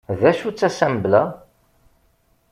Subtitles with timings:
[0.19, 1.23] D acu-tt Assembla?